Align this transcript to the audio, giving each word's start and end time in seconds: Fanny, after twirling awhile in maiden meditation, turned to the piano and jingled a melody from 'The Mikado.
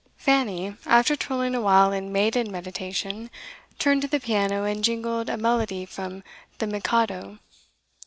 Fanny, 0.17 0.75
after 0.87 1.15
twirling 1.15 1.53
awhile 1.53 1.91
in 1.91 2.11
maiden 2.11 2.51
meditation, 2.51 3.29
turned 3.77 4.01
to 4.01 4.07
the 4.07 4.19
piano 4.19 4.63
and 4.63 4.83
jingled 4.83 5.29
a 5.29 5.37
melody 5.37 5.85
from 5.85 6.23
'The 6.57 6.65
Mikado. 6.65 7.37